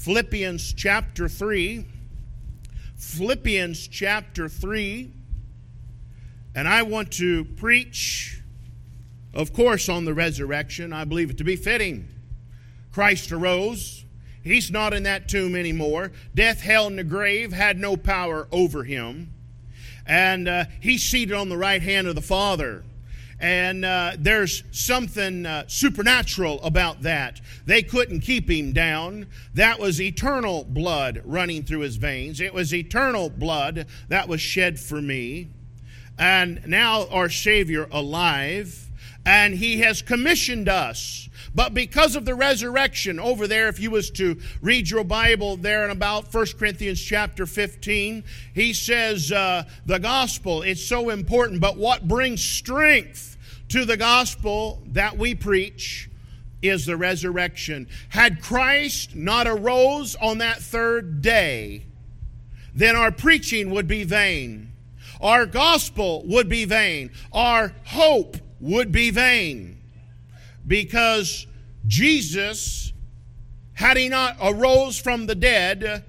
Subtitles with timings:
[0.00, 1.84] Philippians chapter 3.
[2.96, 5.12] Philippians chapter 3.
[6.54, 8.40] And I want to preach,
[9.34, 10.94] of course, on the resurrection.
[10.94, 12.08] I believe it to be fitting.
[12.90, 14.06] Christ arose.
[14.42, 16.12] He's not in that tomb anymore.
[16.34, 19.34] Death, hell, and the grave had no power over him.
[20.06, 22.84] And uh, he's seated on the right hand of the Father.
[23.40, 27.40] And uh, there's something uh, supernatural about that.
[27.64, 29.26] They couldn't keep him down.
[29.54, 32.40] That was eternal blood running through his veins.
[32.40, 35.48] It was eternal blood that was shed for me.
[36.18, 38.90] And now our Savior alive,
[39.24, 44.10] and he has commissioned us but because of the resurrection, over there, if you was
[44.12, 48.22] to read your Bible there in about 1 Corinthians chapter 15,
[48.54, 53.29] he says uh, the gospel is so important, but what brings strength
[53.70, 56.10] to the gospel that we preach
[56.62, 57.88] is the resurrection.
[58.10, 61.86] Had Christ not arose on that third day,
[62.74, 64.72] then our preaching would be vain.
[65.20, 67.10] Our gospel would be vain.
[67.32, 69.80] Our hope would be vain
[70.66, 71.46] because
[71.86, 72.92] Jesus,
[73.74, 76.04] had he not arose from the dead,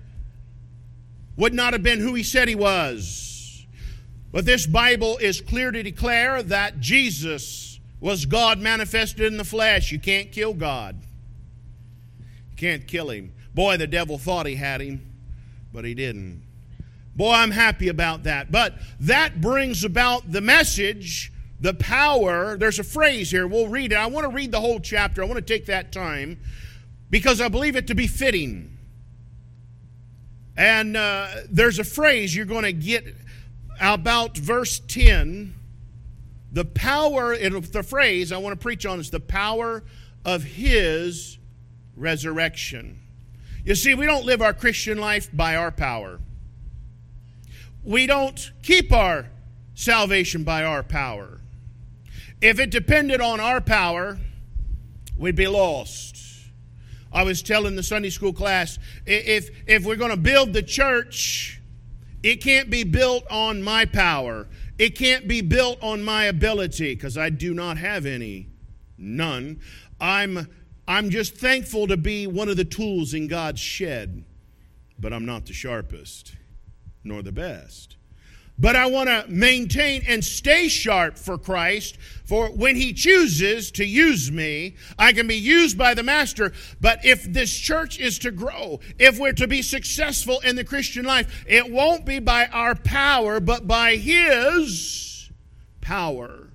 [1.38, 3.31] would not have been who he said he was.
[4.32, 9.92] But this Bible is clear to declare that Jesus was God manifested in the flesh.
[9.92, 11.02] You can't kill God.
[12.20, 13.34] You can't kill him.
[13.54, 15.06] Boy, the devil thought he had him,
[15.74, 16.42] but he didn't.
[17.16, 18.52] Boy, I'm happy about that.
[18.52, 23.96] But that brings about the message the power, there's a phrase here, we'll read it.
[23.96, 25.22] I want to read the whole chapter.
[25.22, 26.40] I want to take that time
[27.12, 28.76] because I believe it to be fitting.
[30.58, 33.21] And uh, there's a phrase you're going to get
[33.80, 35.56] about verse 10.
[36.52, 39.84] The power, the phrase I want to preach on is the power
[40.26, 41.38] of His
[41.96, 43.00] resurrection.
[43.64, 46.20] You see, we don't live our Christian life by our power.
[47.84, 49.28] We don't keep our
[49.76, 51.40] salvation by our power.
[52.42, 54.18] If it depended on our power,
[55.18, 56.18] we'd be lost.
[57.14, 61.61] I was telling the Sunday school class if, if we're going to build the church,
[62.24, 64.48] it can't be built on my power.
[64.78, 68.48] It can't be built on my ability because I do not have any.
[68.98, 69.60] None.
[70.00, 70.48] I'm,
[70.88, 74.24] I'm just thankful to be one of the tools in God's shed,
[75.00, 76.36] but I'm not the sharpest
[77.04, 77.98] nor the best
[78.60, 81.98] but I want to maintain and stay sharp for Christ.
[82.26, 86.54] For when He chooses to use me, I can be used by the Master.
[86.80, 91.06] But if this church is to grow, if we're to be successful in the Christian
[91.06, 95.32] life, it won't be by our power, but by His
[95.82, 96.51] power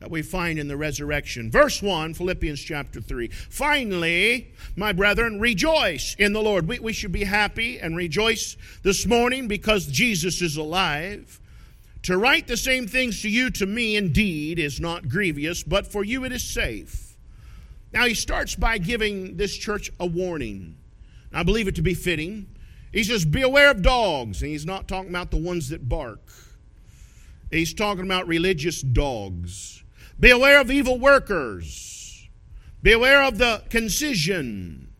[0.00, 1.50] that we find in the resurrection.
[1.50, 3.28] Verse 1, Philippians chapter 3.
[3.28, 6.66] Finally, my brethren, rejoice in the Lord.
[6.66, 11.38] We, we should be happy and rejoice this morning because Jesus is alive.
[12.04, 16.02] To write the same things to you, to me, indeed, is not grievous, but for
[16.02, 17.14] you it is safe.
[17.92, 20.76] Now, he starts by giving this church a warning.
[21.30, 22.46] I believe it to be fitting.
[22.90, 24.40] He says, Beware of dogs.
[24.40, 26.20] And he's not talking about the ones that bark,
[27.50, 29.79] he's talking about religious dogs.
[30.20, 32.28] Beware of evil workers.
[32.82, 34.92] Beware of the concision.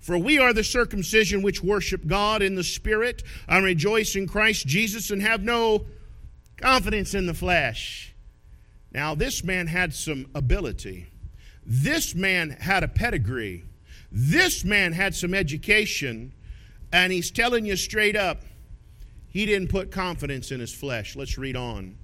[0.00, 4.66] For we are the circumcision which worship God in the Spirit and rejoice in Christ
[4.66, 5.86] Jesus and have no
[6.56, 8.14] confidence in the flesh.
[8.90, 11.06] Now, this man had some ability.
[11.64, 13.64] This man had a pedigree.
[14.10, 16.32] This man had some education.
[16.92, 18.42] And he's telling you straight up,
[19.28, 21.14] he didn't put confidence in his flesh.
[21.14, 21.96] Let's read on.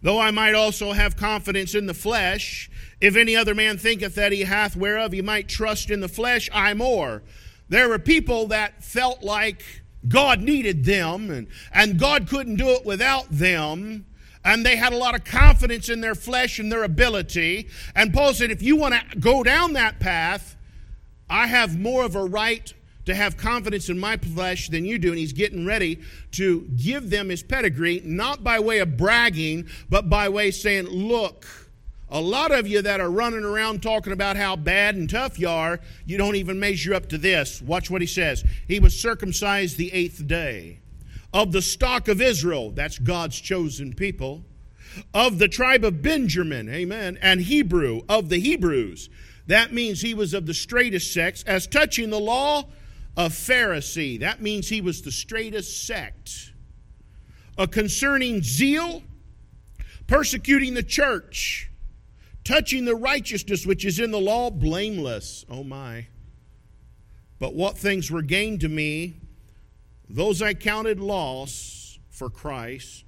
[0.00, 2.70] Though I might also have confidence in the flesh,
[3.00, 6.48] if any other man thinketh that he hath whereof he might trust in the flesh,
[6.52, 7.22] I more.
[7.68, 9.62] There were people that felt like
[10.06, 14.06] God needed them and, and God couldn't do it without them.
[14.44, 17.68] And they had a lot of confidence in their flesh and their ability.
[17.94, 20.56] And Paul said, if you want to go down that path,
[21.28, 22.72] I have more of a right
[23.08, 25.08] to have confidence in my flesh than you do.
[25.08, 25.98] And he's getting ready
[26.32, 31.46] to give them his pedigree, not by way of bragging, but by way saying, Look,
[32.10, 35.48] a lot of you that are running around talking about how bad and tough you
[35.48, 37.62] are, you don't even measure up to this.
[37.62, 38.44] Watch what he says.
[38.66, 40.80] He was circumcised the eighth day.
[41.32, 44.44] Of the stock of Israel, that's God's chosen people.
[45.14, 49.08] Of the tribe of Benjamin, amen, and Hebrew, of the Hebrews.
[49.46, 51.42] That means he was of the straightest sex.
[51.44, 52.64] As touching the law,
[53.18, 54.20] a Pharisee.
[54.20, 56.52] That means he was the straightest sect.
[57.58, 59.02] A concerning zeal,
[60.06, 61.68] persecuting the church,
[62.44, 65.44] touching the righteousness which is in the law, blameless.
[65.50, 66.06] Oh my.
[67.40, 69.16] But what things were gained to me,
[70.08, 73.07] those I counted loss for Christ.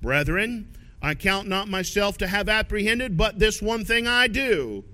[0.00, 4.84] Brethren, I count not myself to have apprehended, but this one thing I do,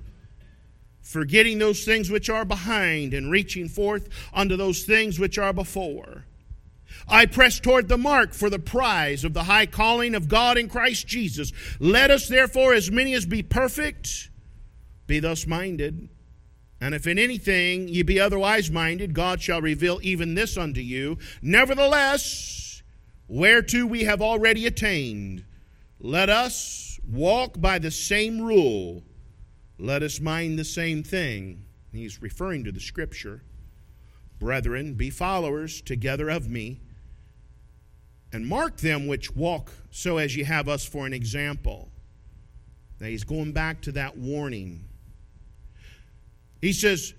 [1.02, 6.24] forgetting those things which are behind and reaching forth unto those things which are before.
[7.08, 10.68] I press toward the mark for the prize of the high calling of God in
[10.68, 11.52] Christ Jesus.
[11.78, 14.30] Let us therefore, as many as be perfect,
[15.06, 16.08] be thus minded.
[16.80, 21.18] And if in anything ye be otherwise minded, God shall reveal even this unto you.
[21.42, 22.73] Nevertheless,
[23.28, 25.44] whereto we have already attained.
[26.00, 29.02] Let us walk by the same rule.
[29.78, 31.64] Let us mind the same thing.
[31.92, 33.42] He's referring to the scripture.
[34.38, 36.80] Brethren, be followers together of me,
[38.32, 41.90] and mark them which walk so as ye have us for an example.
[43.00, 44.84] Now he's going back to that warning.
[46.60, 47.14] He says,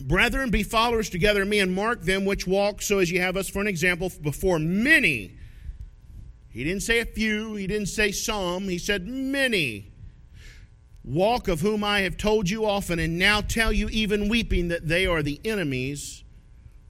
[0.00, 3.36] Brethren, be followers together of me, and mark them which walk so as you have
[3.36, 5.36] us for an example before many.
[6.48, 9.92] He didn't say a few, he didn't say some, he said many.
[11.04, 14.88] Walk of whom I have told you often, and now tell you even weeping that
[14.88, 16.24] they are the enemies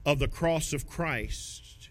[0.05, 1.91] of the cross of Christ,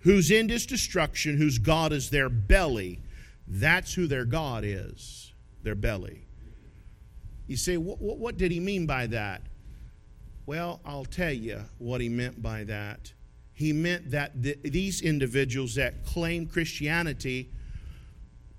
[0.00, 3.00] whose end is destruction, whose God is their belly.
[3.46, 6.26] That's who their God is, their belly.
[7.46, 9.42] You say, what, what, what did he mean by that?
[10.46, 13.12] Well, I'll tell you what he meant by that.
[13.54, 17.50] He meant that the, these individuals that claim Christianity,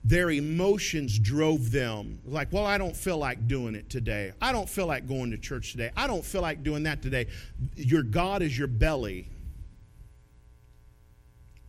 [0.03, 2.19] their emotions drove them.
[2.25, 4.31] Like, well, I don't feel like doing it today.
[4.41, 5.91] I don't feel like going to church today.
[5.95, 7.27] I don't feel like doing that today.
[7.75, 9.27] Your God is your belly.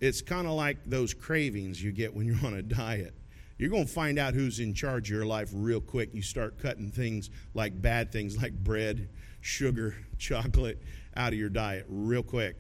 [0.00, 3.14] It's kind of like those cravings you get when you're on a diet.
[3.58, 6.10] You're going to find out who's in charge of your life real quick.
[6.14, 9.08] You start cutting things like bad things like bread
[9.40, 10.82] sugar, chocolate
[11.16, 12.56] out of your diet real quick.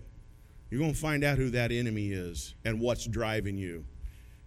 [0.70, 3.84] You're going to find out who that enemy is and what's driving you.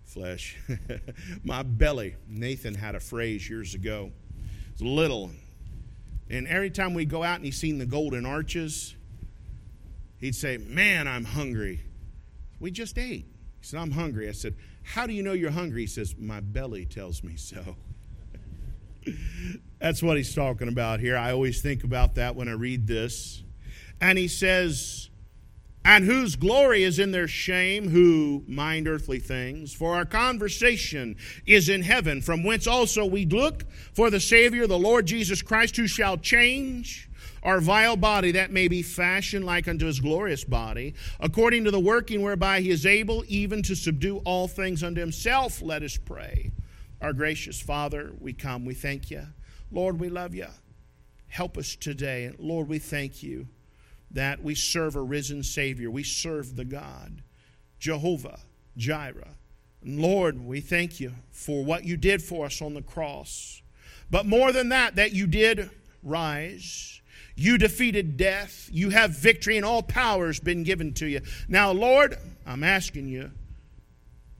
[0.04, 0.58] Flesh.
[1.44, 2.16] My belly.
[2.28, 4.12] Nathan had a phrase years ago.
[4.72, 5.32] It's little.
[6.30, 8.96] And every time we go out and he's seen the golden arches,
[10.18, 11.82] he'd say, Man, I'm hungry.
[12.60, 13.26] We just ate.
[13.60, 14.28] He said, I'm hungry.
[14.28, 15.82] I said, How do you know you're hungry?
[15.82, 17.76] He says, My belly tells me so.
[19.80, 21.18] That's what he's talking about here.
[21.18, 23.44] I always think about that when I read this.
[24.02, 25.10] And he says,
[25.86, 29.74] And whose glory is in their shame, who mind earthly things?
[29.74, 34.78] For our conversation is in heaven, from whence also we look for the Savior, the
[34.78, 37.10] Lord Jesus Christ, who shall change
[37.44, 41.80] our vile body that may be fashioned like unto his glorious body, according to the
[41.80, 45.62] working whereby he is able even to subdue all things unto himself.
[45.62, 46.52] Let us pray.
[47.02, 49.28] Our gracious Father, we come, we thank you.
[49.72, 50.48] Lord, we love you.
[51.28, 52.34] Help us today.
[52.38, 53.48] Lord, we thank you
[54.12, 55.90] that we serve a risen Savior.
[55.92, 57.22] We serve the God,
[57.80, 58.40] Jehovah
[58.76, 59.36] Jireh.
[59.82, 63.62] And Lord, we thank you for what you did for us on the cross.
[64.12, 65.70] But more than that, that you did
[66.04, 67.02] rise.
[67.36, 68.68] You defeated death.
[68.72, 71.22] You have victory, and all power has been given to you.
[71.48, 73.32] Now, Lord, I'm asking you,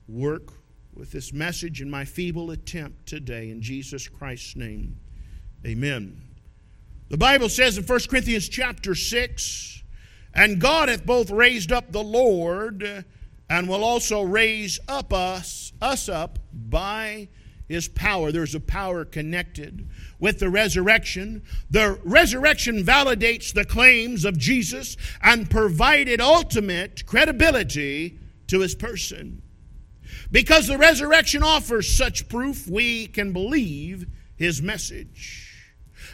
[0.08, 0.52] work
[0.94, 4.96] with this message in my feeble attempt today in Jesus Christ's name.
[5.66, 6.22] Amen.
[7.08, 9.82] The Bible says in 1 Corinthians chapter 6,
[10.34, 13.04] and God hath both raised up the Lord
[13.48, 17.28] and will also raise up us, us up by
[17.68, 18.30] his power.
[18.30, 21.42] There's a power connected with the resurrection.
[21.70, 28.18] The resurrection validates the claims of Jesus and provided ultimate credibility
[28.48, 29.42] to his person.
[30.30, 35.46] Because the resurrection offers such proof, we can believe his message.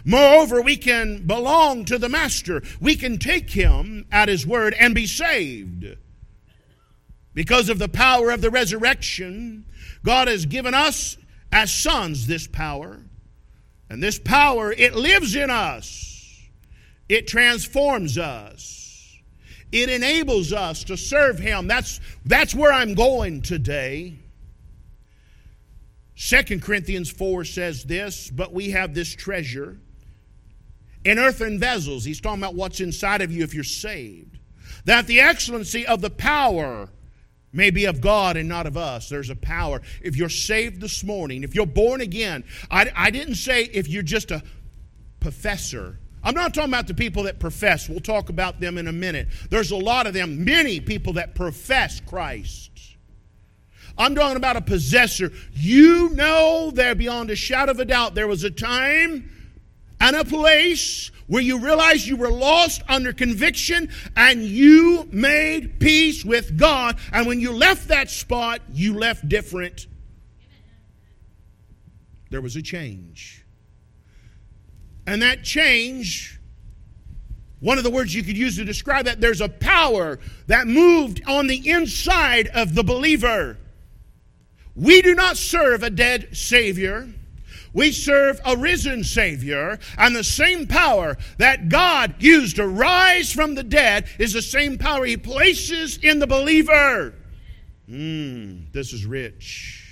[0.05, 2.63] Moreover, we can belong to the Master.
[2.81, 5.97] We can take him at his word and be saved.
[7.35, 9.67] Because of the power of the resurrection,
[10.05, 11.19] God has given us
[11.53, 13.01] as sons this power.
[13.91, 16.41] And this power, it lives in us.
[17.09, 18.86] It transforms us.
[19.83, 21.67] It enables us to serve him.
[21.67, 24.15] That's, that's where I'm going today.
[26.15, 29.77] Second Corinthians 4 says this, but we have this treasure
[31.05, 32.05] in earthen vessels.
[32.05, 34.39] He's talking about what's inside of you if you're saved.
[34.87, 36.89] That the excellency of the power
[37.53, 39.11] may be of God and not of us.
[39.11, 39.83] There's a power.
[40.03, 44.03] If you're saved this morning, if you're born again, I, I didn't say if you're
[44.03, 44.43] just a
[45.21, 45.99] professor.
[46.27, 47.89] I'm not talking about the people that profess.
[47.89, 49.29] We'll talk about them in a minute.
[49.49, 52.73] There's a lot of them, many people that profess Christ.
[53.97, 55.31] I'm talking about a possessor.
[55.53, 59.31] You know there beyond a shadow of a doubt there was a time
[60.01, 66.25] and a place where you realized you were lost under conviction and you made peace
[66.25, 66.99] with God.
[67.13, 69.87] And when you left that spot, you left different.
[72.31, 73.36] There was a change.
[75.07, 76.41] And that change,
[77.61, 81.23] one of the words you could use to describe that, there's a power that moved
[81.27, 83.57] on the inside of the believer.
[84.75, 87.09] We do not serve a dead Savior.
[87.73, 93.55] We serve a risen Savior, and the same power that God used to rise from
[93.55, 97.13] the dead is the same power He places in the believer.
[97.87, 99.86] Mm, this is rich.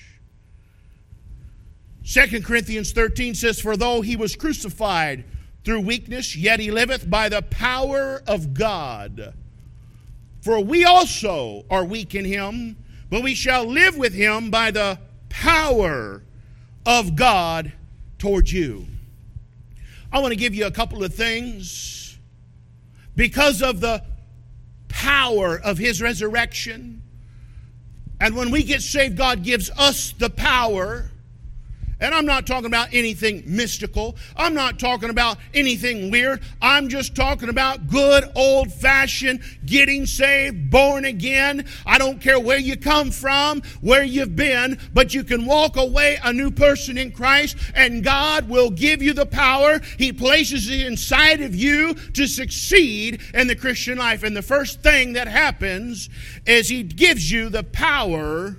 [2.06, 5.24] 2 Corinthians 13 says, For though he was crucified
[5.64, 9.32] through weakness, yet he liveth by the power of God.
[10.42, 12.76] For we also are weak in him,
[13.08, 14.98] but we shall live with him by the
[15.30, 16.22] power
[16.84, 17.72] of God
[18.18, 18.86] towards you.
[20.12, 22.18] I want to give you a couple of things
[23.16, 24.04] because of the
[24.88, 27.02] power of his resurrection.
[28.20, 31.10] And when we get saved, God gives us the power
[32.00, 34.16] and I'm not talking about anything mystical.
[34.36, 36.40] I'm not talking about anything weird.
[36.60, 41.66] I'm just talking about good old fashioned getting saved, born again.
[41.86, 46.18] I don't care where you come from, where you've been, but you can walk away
[46.22, 49.80] a new person in Christ, and God will give you the power.
[49.98, 54.22] He places it inside of you to succeed in the Christian life.
[54.22, 56.08] And the first thing that happens
[56.46, 58.56] is He gives you the power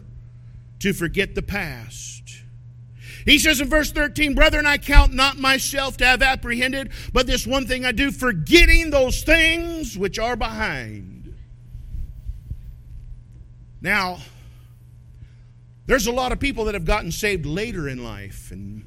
[0.80, 2.14] to forget the past.
[3.25, 7.48] He says in verse 13, Brethren, I count not myself to have apprehended, but this
[7.48, 11.36] one thing I do, forgetting those things which are behind.
[13.82, 14.20] Now,
[15.88, 18.84] there's a lot of people that have gotten saved later in life and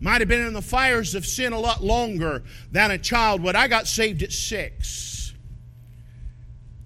[0.00, 3.56] might have been in the fires of sin a lot longer than a child would.
[3.56, 5.32] I got saved at six.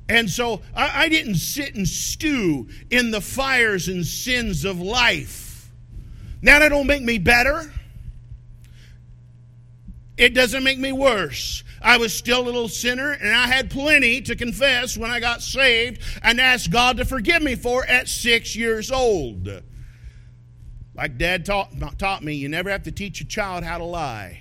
[0.09, 5.42] And so I, I didn't sit and stew in the fires and sins of life.
[6.43, 7.73] Now, that don't make me better.
[10.17, 11.65] It doesn't make me worse.
[11.81, 15.43] I was still a little sinner, and I had plenty to confess when I got
[15.43, 19.49] saved and asked God to forgive me for at six years old.
[20.95, 24.41] Like Dad taught, taught me, you never have to teach a child how to lie.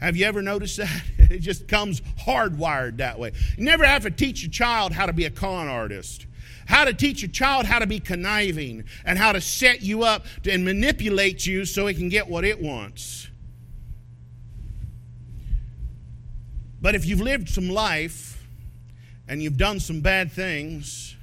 [0.00, 1.02] Have you ever noticed that?
[1.28, 3.32] It just comes hardwired that way.
[3.58, 6.24] You never have to teach a child how to be a con artist
[6.66, 10.26] how to teach a child how to be conniving and how to set you up
[10.48, 13.28] and manipulate you so it can get what it wants.
[16.80, 18.46] But if you've lived some life
[19.26, 21.16] and you've done some bad things,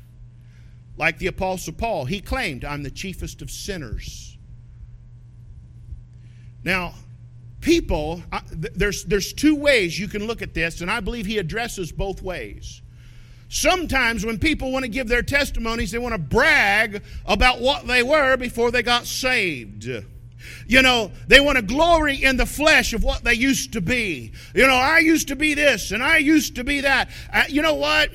[0.98, 4.38] like the Apostle Paul, he claimed, I'm the chiefest of sinners.
[6.64, 6.94] Now,
[7.62, 11.38] people, uh, there's, there's two ways you can look at this, and I believe he
[11.38, 12.82] addresses both ways.
[13.54, 18.02] Sometimes when people want to give their testimonies, they want to brag about what they
[18.02, 19.88] were before they got saved.
[20.66, 24.32] You know, they want to glory in the flesh of what they used to be.
[24.56, 27.12] You know, I used to be this and I used to be that.
[27.32, 28.10] Uh, you know what?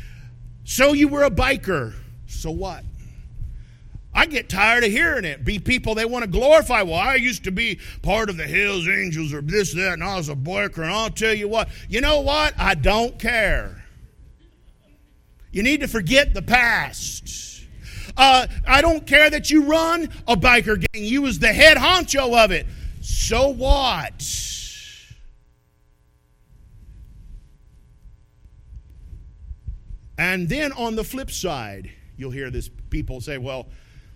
[0.64, 1.94] so you were a biker.
[2.26, 2.84] So what?
[4.12, 5.46] I get tired of hearing it.
[5.46, 6.82] Be people they want to glorify.
[6.82, 10.16] Well, I used to be part of the Hells Angels or this, that, and I
[10.16, 11.70] was a biker, and I'll tell you what.
[11.88, 12.52] You know what?
[12.58, 13.83] I don't care.
[15.54, 17.64] You need to forget the past.
[18.16, 21.04] Uh, I don't care that you run a biker gang.
[21.04, 22.66] You was the head honcho of it.
[23.00, 24.20] So what?
[30.18, 33.68] And then on the flip side, you'll hear this people say, well,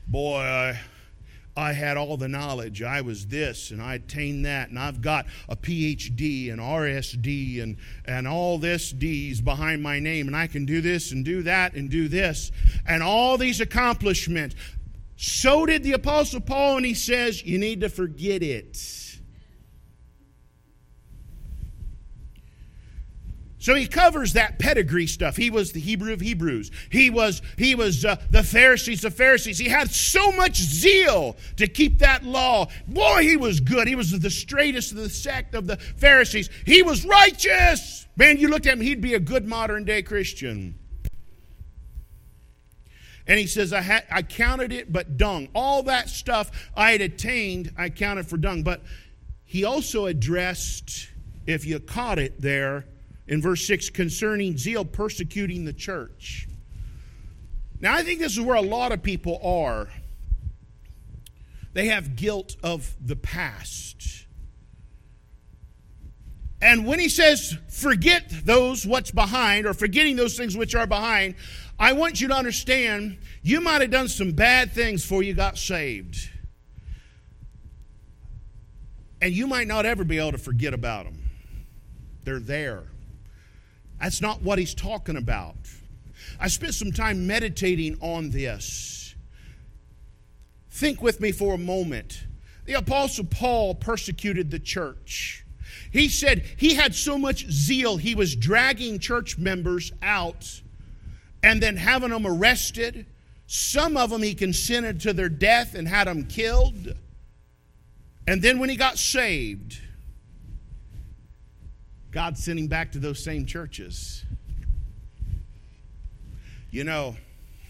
[0.08, 0.80] boy, I,
[1.58, 2.82] I had all the knowledge.
[2.82, 7.76] I was this and I attained that, and I've got a PhD and RSD and,
[8.04, 11.74] and all this D's behind my name, and I can do this and do that
[11.74, 12.52] and do this,
[12.86, 14.54] and all these accomplishments.
[15.16, 18.76] So did the Apostle Paul, and he says, You need to forget it.
[23.60, 25.36] So he covers that pedigree stuff.
[25.36, 26.70] He was the Hebrew of Hebrews.
[26.90, 29.58] He was he was uh, the Pharisees of Pharisees.
[29.58, 32.68] He had so much zeal to keep that law.
[32.86, 33.88] Boy, he was good.
[33.88, 36.50] He was the straightest of the sect of the Pharisees.
[36.64, 38.06] He was righteous.
[38.16, 40.76] Man, you looked at him, he'd be a good modern day Christian.
[43.26, 45.48] And he says, I, had, I counted it but dung.
[45.54, 48.62] All that stuff I had attained, I counted for dung.
[48.62, 48.82] But
[49.44, 51.10] he also addressed,
[51.46, 52.86] if you caught it there,
[53.28, 56.48] in verse 6 concerning zeal persecuting the church.
[57.80, 59.88] Now, I think this is where a lot of people are.
[61.74, 64.26] They have guilt of the past.
[66.60, 71.36] And when he says, forget those what's behind, or forgetting those things which are behind,
[71.78, 75.56] I want you to understand you might have done some bad things before you got
[75.56, 76.30] saved.
[79.20, 81.18] And you might not ever be able to forget about them.
[82.24, 82.84] They're there.
[84.00, 85.56] That's not what he's talking about.
[86.40, 89.14] I spent some time meditating on this.
[90.70, 92.24] Think with me for a moment.
[92.64, 95.44] The Apostle Paul persecuted the church.
[95.90, 100.60] He said he had so much zeal, he was dragging church members out
[101.42, 103.06] and then having them arrested.
[103.46, 106.94] Some of them he consented to their death and had them killed.
[108.26, 109.80] And then when he got saved,
[112.10, 114.24] God sent him back to those same churches.
[116.70, 117.16] You know,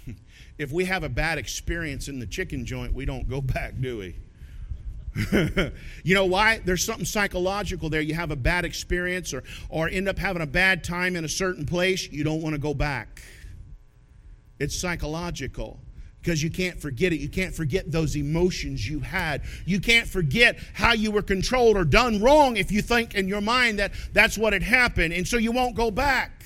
[0.59, 3.99] if we have a bad experience in the chicken joint, we don't go back, do
[3.99, 4.16] we?
[6.04, 6.61] you know why?
[6.64, 8.00] There's something psychological there.
[8.00, 11.28] You have a bad experience or, or end up having a bad time in a
[11.28, 13.23] certain place, you don't want to go back.
[14.61, 15.81] It's psychological
[16.28, 17.20] because you can't forget it.
[17.20, 19.44] You can't forget those emotions you had.
[19.64, 23.40] You can't forget how you were controlled or done wrong if you think in your
[23.40, 26.42] mind that that's what had happened, and so you won't go back.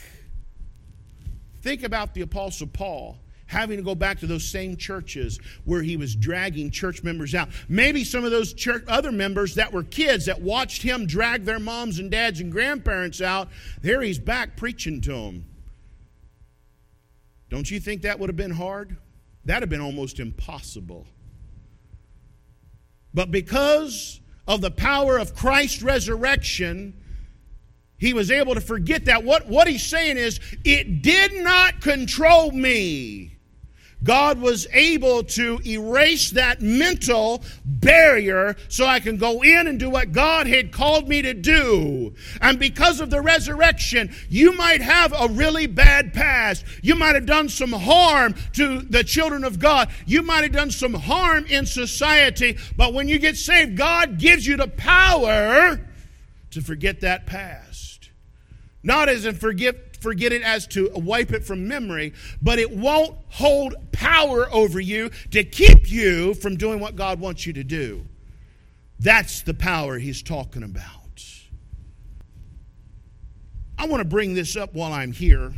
[1.63, 5.97] Think about the Apostle Paul having to go back to those same churches where he
[5.97, 7.49] was dragging church members out.
[7.69, 11.59] Maybe some of those church, other members that were kids that watched him drag their
[11.59, 13.49] moms and dads and grandparents out,
[13.81, 15.45] there he's back preaching to them.
[17.51, 18.97] Don't you think that would have been hard?
[19.45, 21.07] That'd have been almost impossible.
[23.15, 26.95] But because of the power of Christ's resurrection,
[27.99, 29.25] he was able to forget that.
[29.25, 33.32] What, what he's saying is, it did not control me.
[34.05, 39.91] God was able to erase that mental barrier so I can go in and do
[39.91, 42.15] what God had called me to do.
[42.41, 46.65] And because of the resurrection, you might have a really bad past.
[46.83, 49.89] You might have done some harm to the children of God.
[50.07, 52.59] You might have done some harm in society.
[52.77, 55.81] But when you get saved, God gives you the power
[56.51, 58.11] to forget that past.
[58.83, 62.13] Not as in forgive forget it as to wipe it from memory,
[62.43, 67.47] but it won't hold power over you to keep you from doing what God wants
[67.47, 68.05] you to do.
[68.99, 70.89] That's the power he's talking about.
[73.79, 75.55] I want to bring this up while I'm here.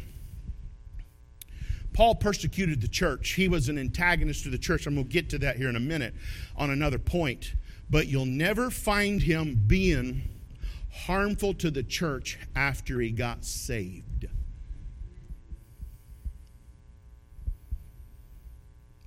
[1.93, 3.33] Paul persecuted the church.
[3.33, 4.87] He was an antagonist to the church.
[4.87, 6.15] I'm going to get to that here in a minute
[6.57, 7.55] on another point.
[7.91, 10.23] But you'll never find him being
[10.91, 14.14] harmful to the church after he got saved.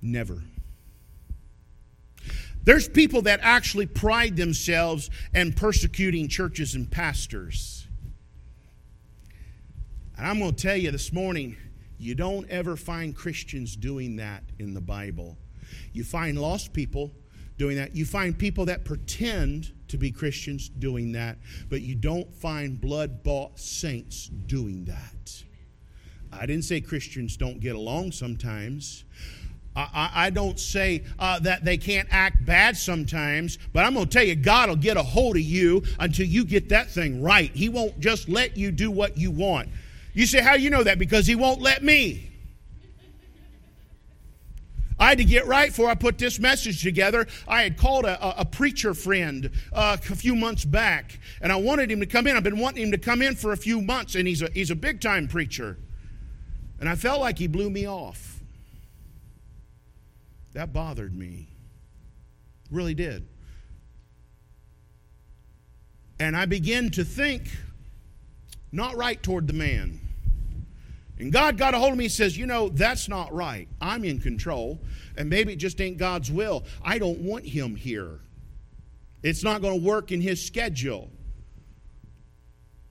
[0.00, 0.42] Never.
[2.64, 7.86] There's people that actually pride themselves in persecuting churches and pastors.
[10.16, 11.56] And I'm going to tell you this morning,
[11.98, 15.38] you don't ever find Christians doing that in the Bible.
[15.92, 17.12] You find lost people
[17.56, 17.94] doing that.
[17.96, 23.22] You find people that pretend to be Christians doing that, but you don't find blood
[23.22, 25.44] bought saints doing that.
[26.30, 29.04] I didn't say Christians don't get along sometimes.
[29.78, 34.10] I, I don't say uh, that they can't act bad sometimes, but I'm going to
[34.10, 37.50] tell you, God will get a hold of you until you get that thing right.
[37.52, 39.68] He won't just let you do what you want.
[40.14, 40.98] You say, How you know that?
[40.98, 42.28] Because He won't let me.
[45.00, 47.28] I had to get right before I put this message together.
[47.46, 51.90] I had called a, a preacher friend uh, a few months back, and I wanted
[51.90, 52.36] him to come in.
[52.36, 54.72] I've been wanting him to come in for a few months, and he's a, he's
[54.72, 55.78] a big time preacher.
[56.80, 58.37] And I felt like he blew me off.
[60.52, 61.48] That bothered me.
[62.70, 63.26] Really did.
[66.20, 67.48] And I began to think
[68.72, 70.00] not right toward the man.
[71.18, 73.68] And God got a hold of me and says, You know, that's not right.
[73.80, 74.80] I'm in control.
[75.16, 76.64] And maybe it just ain't God's will.
[76.82, 78.20] I don't want him here.
[79.22, 81.10] It's not going to work in his schedule.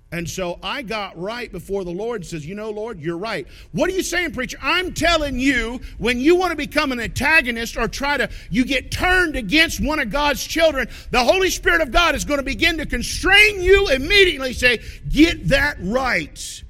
[0.09, 3.45] And so I got right before the Lord and says, You know, Lord, you're right.
[3.73, 4.57] What are you saying, preacher?
[4.61, 8.89] I'm telling you, when you want to become an antagonist or try to, you get
[8.89, 12.77] turned against one of God's children, the Holy Spirit of God is going to begin
[12.77, 14.53] to constrain you immediately.
[14.53, 16.63] Say, Get that right.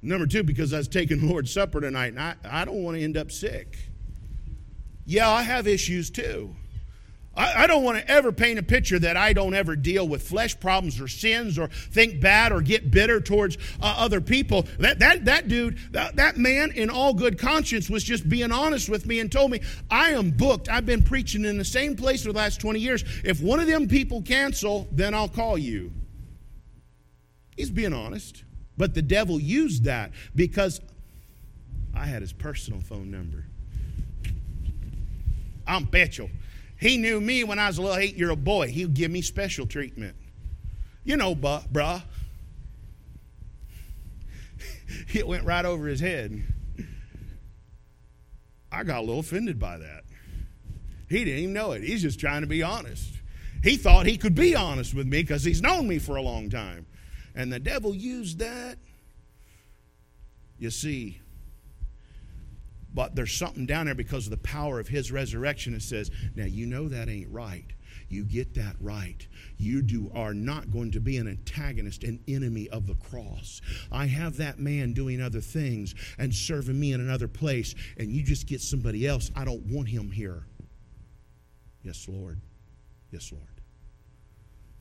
[0.00, 3.02] Number two, because I was taking Lord's Supper tonight and I, I don't want to
[3.02, 3.78] end up sick.
[5.06, 6.54] Yeah, I have issues too.
[7.36, 10.22] I, I don't want to ever paint a picture that I don't ever deal with
[10.22, 14.66] flesh problems or sins or think bad or get bitter towards uh, other people.
[14.78, 18.88] That, that, that dude, that, that man, in all good conscience, was just being honest
[18.88, 20.68] with me and told me, I am booked.
[20.68, 23.04] I've been preaching in the same place for the last 20 years.
[23.24, 25.92] If one of them people cancel, then I'll call you.
[27.56, 28.44] He's being honest.
[28.76, 30.80] But the devil used that because
[31.94, 33.44] I had his personal phone number.
[35.66, 36.28] I'm bet you
[36.78, 38.68] he knew me when I was a little eight year old boy.
[38.68, 40.16] He would give me special treatment.
[41.04, 42.02] You know, buh, bruh.
[45.14, 46.42] it went right over his head.
[48.72, 50.04] I got a little offended by that.
[51.08, 51.82] He didn't even know it.
[51.82, 53.12] He's just trying to be honest.
[53.62, 56.50] He thought he could be honest with me because he's known me for a long
[56.50, 56.86] time.
[57.34, 58.78] And the devil used that.
[60.58, 61.20] You see,
[62.94, 66.44] but there's something down there because of the power of his resurrection that says, now
[66.44, 67.66] you know that ain't right.
[68.08, 69.26] You get that right.
[69.56, 73.60] You do are not going to be an antagonist, an enemy of the cross.
[73.90, 78.22] I have that man doing other things and serving me in another place, and you
[78.22, 79.30] just get somebody else.
[79.34, 80.46] I don't want him here.
[81.82, 82.40] Yes, Lord.
[83.10, 83.44] Yes, Lord.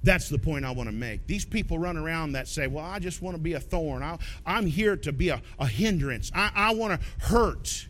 [0.04, 1.28] That's the point I want to make.
[1.28, 4.04] These people run around that say, Well, I just want to be a thorn.
[4.04, 6.30] I, am here to be a, a hindrance.
[6.36, 7.88] I, I want to hurt.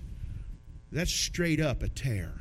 [0.93, 2.39] That's straight up a tare.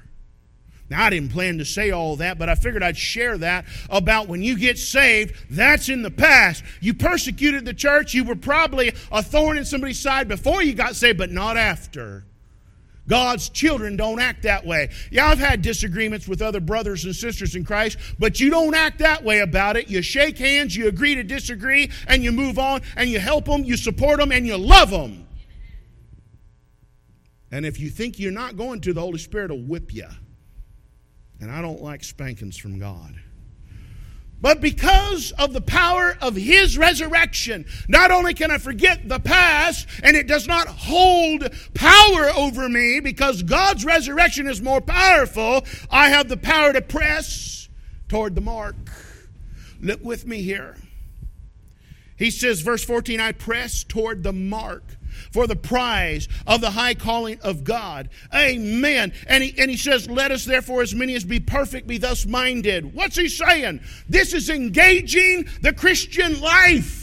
[0.91, 4.29] Now, I didn't plan to say all that, but I figured I'd share that about
[4.29, 6.63] when you get saved, that's in the past.
[6.83, 10.95] You persecuted the church, you were probably a thorn in somebody's side before you got
[10.95, 12.27] saved, but not after.
[13.09, 14.91] God's children don't act that way.
[15.11, 18.99] Yeah, I've had disagreements with other brothers and sisters in Christ, but you don't act
[18.99, 19.89] that way about it.
[19.89, 23.65] You shake hands, you agree to disagree, and you move on, and you help them,
[23.65, 25.27] you support them, and you love them.
[27.53, 30.09] And if you think you're not going to, the Holy Spirit will whip you.
[31.39, 33.21] And I don't like spankings from God.
[34.41, 39.87] But because of the power of His resurrection, not only can I forget the past
[40.03, 46.09] and it does not hold power over me because God's resurrection is more powerful, I
[46.09, 47.69] have the power to press
[48.09, 48.75] toward the mark.
[49.81, 50.77] Look with me here.
[52.17, 54.97] He says, verse 14, I press toward the mark
[55.33, 58.09] for the prize of the high calling of God.
[58.35, 59.13] Amen.
[59.27, 62.27] And he, and he says, Let us therefore, as many as be perfect, be thus
[62.27, 62.95] minded.
[62.95, 63.81] What's he saying?
[64.09, 67.03] This is engaging the Christian life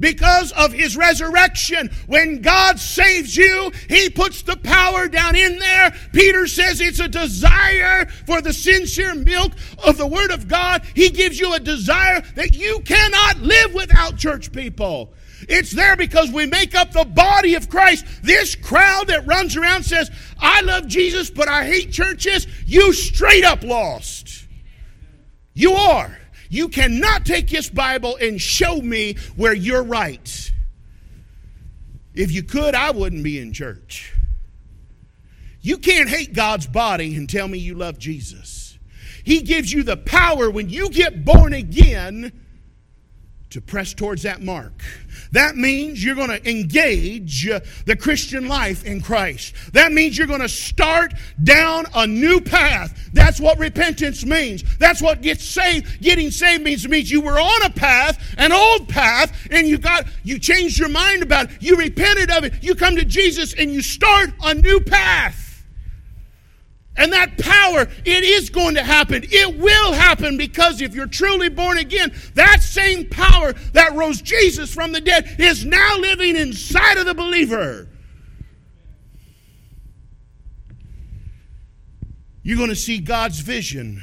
[0.00, 1.90] because of his resurrection.
[2.06, 5.94] When God saves you, he puts the power down in there.
[6.12, 9.52] Peter says it's a desire for the sincere milk
[9.84, 10.84] of the Word of God.
[10.94, 15.12] He gives you a desire that you cannot live without church people.
[15.52, 18.06] It's there because we make up the body of Christ.
[18.22, 20.08] This crowd that runs around says,
[20.38, 24.46] I love Jesus, but I hate churches, you straight up lost.
[25.52, 26.16] You are.
[26.50, 30.52] You cannot take this Bible and show me where you're right.
[32.14, 34.14] If you could, I wouldn't be in church.
[35.62, 38.78] You can't hate God's body and tell me you love Jesus.
[39.24, 42.32] He gives you the power when you get born again
[43.50, 44.72] to press towards that mark.
[45.32, 49.54] That means you're going to engage uh, the Christian life in Christ.
[49.72, 53.10] That means you're going to start down a new path.
[53.12, 54.62] That's what repentance means.
[54.78, 56.00] That's what saved.
[56.00, 59.78] Getting saved means it means you were on a path, an old path, and you
[59.78, 61.62] got you changed your mind about it.
[61.62, 62.54] You repented of it.
[62.62, 65.64] You come to Jesus and you start a new path.
[66.96, 67.38] And that
[67.82, 69.22] it is going to happen.
[69.24, 74.72] It will happen because if you're truly born again, that same power that rose Jesus
[74.72, 77.88] from the dead is now living inside of the believer.
[82.42, 84.02] You're going to see God's vision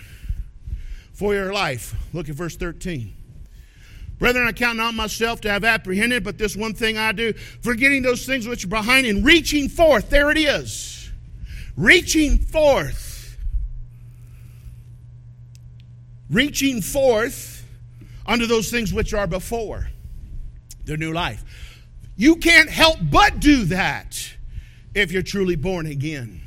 [1.14, 1.96] for your life.
[2.14, 3.14] Look at verse 13.
[4.20, 8.02] Brethren, I count not myself to have apprehended, but this one thing I do, forgetting
[8.02, 10.10] those things which are behind and reaching forth.
[10.10, 10.98] There it is
[11.78, 13.07] reaching forth.
[16.30, 17.66] Reaching forth
[18.26, 19.88] unto those things which are before
[20.86, 21.44] the new life.
[22.16, 24.36] You can't help but do that
[24.94, 26.42] if you're truly born again.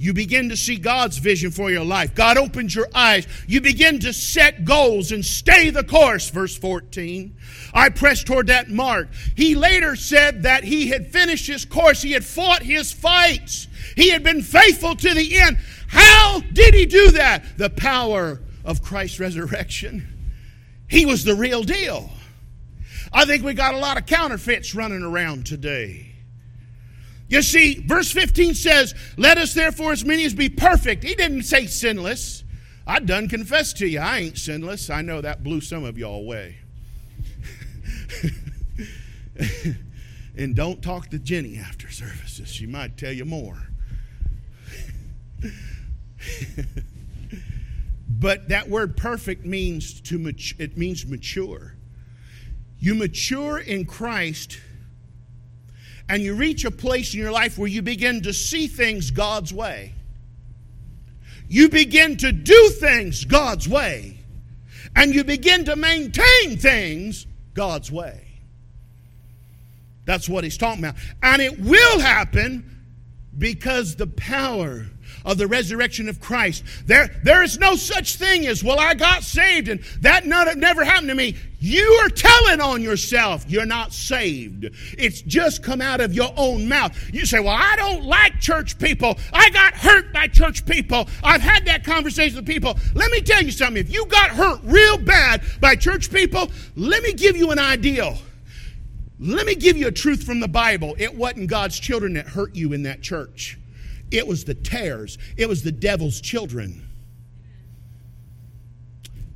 [0.00, 2.14] You begin to see God's vision for your life.
[2.14, 3.28] God opens your eyes.
[3.46, 6.30] You begin to set goals and stay the course.
[6.30, 7.36] Verse 14.
[7.74, 9.08] I pressed toward that mark.
[9.36, 12.00] He later said that he had finished his course.
[12.00, 13.68] He had fought his fights.
[13.94, 15.58] He had been faithful to the end.
[15.90, 17.58] How did he do that?
[17.58, 20.06] The power of Christ's resurrection.
[20.88, 22.10] He was the real deal.
[23.12, 26.06] I think we got a lot of counterfeits running around today.
[27.28, 31.02] You see, verse 15 says, Let us therefore, as many as be perfect.
[31.02, 32.44] He didn't say sinless.
[32.86, 34.90] I done confess to you, I ain't sinless.
[34.90, 36.56] I know that blew some of y'all away.
[40.36, 42.48] and don't talk to Jenny after services.
[42.48, 43.58] She might tell you more.
[48.08, 51.74] but that word perfect means to it means mature.
[52.78, 54.58] You mature in Christ
[56.08, 59.52] and you reach a place in your life where you begin to see things God's
[59.52, 59.94] way.
[61.48, 64.18] You begin to do things God's way.
[64.96, 68.26] And you begin to maintain things God's way.
[70.04, 70.96] That's what he's talking about.
[71.22, 72.80] And it will happen
[73.38, 74.86] because the power
[75.24, 76.64] of the resurrection of Christ.
[76.86, 80.84] There, there is no such thing as, well, I got saved and that not, never
[80.84, 81.36] happened to me.
[81.62, 84.70] You are telling on yourself you're not saved.
[84.96, 86.96] It's just come out of your own mouth.
[87.12, 89.18] You say, well, I don't like church people.
[89.32, 91.06] I got hurt by church people.
[91.22, 92.78] I've had that conversation with people.
[92.94, 93.78] Let me tell you something.
[93.80, 98.16] If you got hurt real bad by church people, let me give you an idea.
[99.18, 100.96] Let me give you a truth from the Bible.
[100.98, 103.58] It wasn't God's children that hurt you in that church.
[104.10, 106.86] It was the tares, it was the devil's children.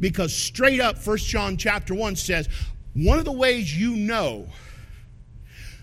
[0.01, 2.49] Because straight up, First John chapter 1 says,
[2.95, 4.49] one of the ways you know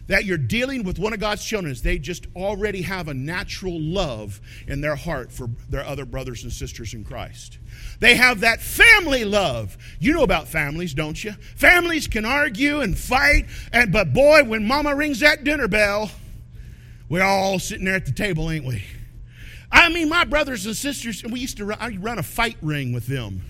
[0.08, 3.80] that you're dealing with one of God's children is they just already have a natural
[3.80, 7.60] love in their heart for their other brothers and sisters in Christ.
[8.00, 9.78] They have that family love.
[10.00, 11.32] You know about families, don't you?
[11.56, 16.12] Families can argue and fight, and but boy, when mama rings that dinner bell,
[17.12, 18.82] we're all sitting there at the table, ain't we?
[19.70, 22.56] I mean, my brothers and sisters, and we used to run, I run a fight
[22.62, 23.44] ring with them.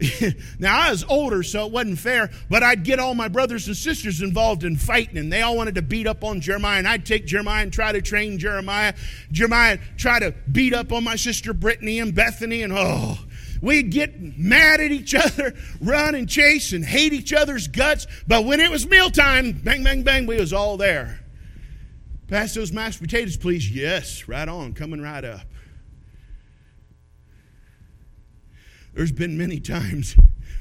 [0.58, 3.76] now I was older, so it wasn't fair, but I'd get all my brothers and
[3.76, 7.06] sisters involved in fighting, and they all wanted to beat up on Jeremiah, and I'd
[7.06, 8.92] take Jeremiah and try to train Jeremiah.
[9.30, 13.20] Jeremiah try to beat up on my sister Brittany and Bethany, and oh,
[13.62, 18.08] we'd get mad at each other, run and chase, and hate each other's guts.
[18.26, 21.19] But when it was mealtime, bang, bang, bang, we was all there.
[22.30, 23.68] Pass those mashed potatoes, please.
[23.68, 25.40] Yes, right on, coming right up.
[28.94, 30.14] There's been many times,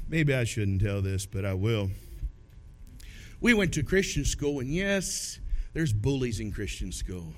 [0.07, 1.91] maybe I shouldn't tell this, but I will.
[3.39, 5.39] We went to Christian school, and yes,
[5.73, 7.33] there's bullies in Christian school.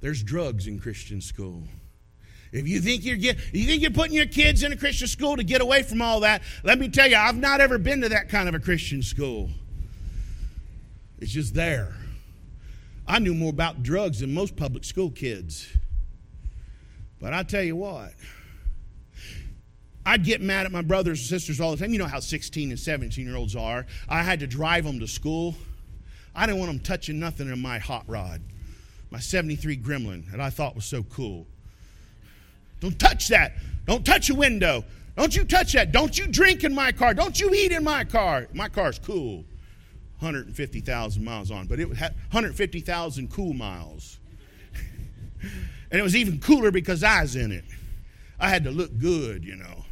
[0.00, 1.62] There's drugs in Christian school.
[2.50, 5.36] If you think you're get, you think you're putting your kids in a Christian school
[5.36, 8.08] to get away from all that, let me tell you, I've not ever been to
[8.08, 9.48] that kind of a Christian school.
[11.20, 11.99] It's just there.
[13.10, 15.66] I knew more about drugs than most public school kids.
[17.20, 18.12] But I tell you what,
[20.06, 21.92] I'd get mad at my brothers and sisters all the time.
[21.92, 23.84] You know how 16 and 17 year olds are.
[24.08, 25.56] I had to drive them to school.
[26.36, 28.42] I didn't want them touching nothing in my hot rod,
[29.10, 31.48] my 73 Gremlin that I thought was so cool.
[32.78, 33.54] Don't touch that.
[33.86, 34.84] Don't touch a window.
[35.16, 35.90] Don't you touch that.
[35.90, 37.12] Don't you drink in my car.
[37.12, 38.46] Don't you eat in my car.
[38.54, 39.44] My car's cool.
[40.20, 44.18] 150,000 miles on, but it had 150,000 cool miles.
[45.42, 47.64] and it was even cooler because I was in it.
[48.38, 49.84] I had to look good, you know.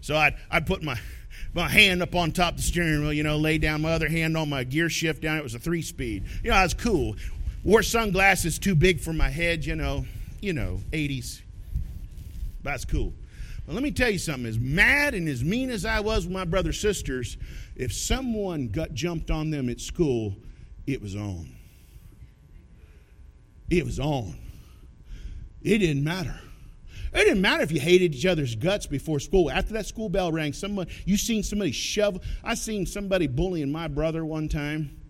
[0.00, 0.98] So I'd, I'd put my,
[1.54, 4.08] my hand up on top of the steering wheel, you know, lay down my other
[4.08, 5.38] hand on my gear shift down.
[5.38, 6.24] It was a three speed.
[6.44, 7.16] You know, I was cool.
[7.64, 10.04] Wore sunglasses too big for my head, you know,
[10.40, 11.40] you know, 80s.
[12.62, 13.12] That's cool.
[13.66, 14.46] Well, let me tell you something.
[14.46, 17.38] As mad and as mean as I was with my brothers sisters,
[17.76, 20.36] if someone got jumped on them at school,
[20.86, 21.48] it was on.
[23.70, 24.36] It was on.
[25.62, 26.38] It didn't matter.
[27.12, 29.50] It didn't matter if you hated each other's guts before school.
[29.50, 32.20] After that school bell rang, someone you seen somebody shove.
[32.42, 35.00] I seen somebody bullying my brother one time,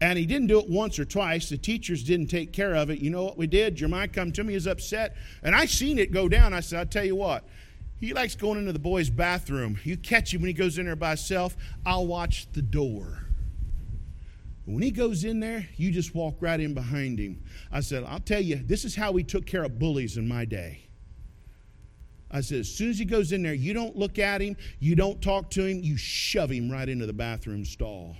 [0.00, 1.48] and he didn't do it once or twice.
[1.48, 3.00] The teachers didn't take care of it.
[3.00, 3.74] You know what we did?
[3.74, 6.54] Jeremiah come to me, is upset, and I seen it go down.
[6.54, 7.44] I said, "I'll tell you what.
[8.00, 9.78] He likes going into the boys' bathroom.
[9.82, 13.24] You catch him when he goes in there by himself, I'll watch the door.
[14.66, 17.42] When he goes in there, you just walk right in behind him.
[17.72, 20.44] I said, I'll tell you, this is how we took care of bullies in my
[20.44, 20.84] day.
[22.30, 24.94] I said, as soon as he goes in there, you don't look at him, you
[24.94, 28.14] don't talk to him, you shove him right into the bathroom stall.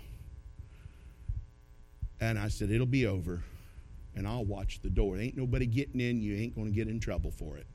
[2.19, 3.45] And I said, it'll be over,
[4.17, 5.19] and I'll watch the door.
[5.19, 7.67] Ain't nobody getting in, you ain't going to get in trouble for it.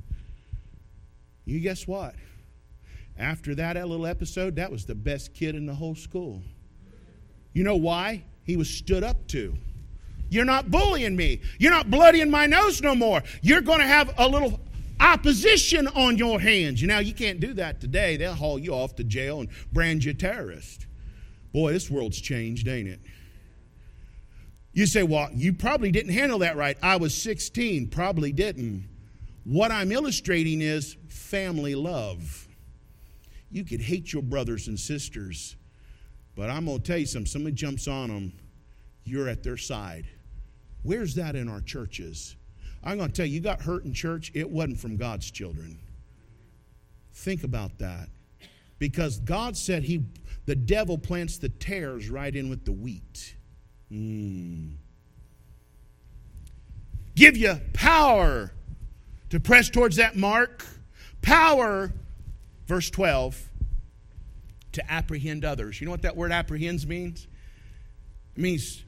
[1.46, 2.16] You guess what?
[3.18, 6.42] After that little episode, that was the best kid in the whole school.
[7.54, 8.24] You know why?
[8.44, 9.56] He was stood up to.
[10.30, 11.42] You're not bullying me.
[11.60, 13.22] You're not bloodying my nose no more.
[13.42, 14.60] You're going to have a little
[15.00, 16.82] opposition on your hands.
[16.82, 18.18] You know, you can't do that today.
[18.18, 20.88] They'll haul you off to jail and brand you a terrorist.
[21.52, 23.00] Boy, this world's changed, ain't it?
[24.72, 26.78] You say, well, you probably didn't handle that right.
[26.82, 28.90] I was 16, probably didn't.
[29.44, 30.98] What I'm illustrating is
[31.34, 32.48] family love.
[33.50, 35.56] You could hate your brothers and sisters,
[36.36, 37.26] but I'm going to tell you something.
[37.26, 38.34] Somebody jumps on them,
[39.04, 40.06] you're at their side.
[40.84, 42.36] Where's that in our churches?
[42.84, 45.80] I'm going to tell you, you got hurt in church, it wasn't from God's children.
[47.14, 48.10] Think about that.
[48.78, 50.06] Because God said he
[50.46, 53.38] the devil plants the tares right in with the wheat.
[53.92, 54.76] Mm.
[57.16, 58.52] Give you power
[59.32, 60.64] to press towards that mark.
[61.24, 61.92] Power,
[62.68, 63.50] verse 12,
[64.74, 65.82] to apprehend others.
[65.82, 67.28] You know what that word apprehends means?
[68.36, 68.84] It means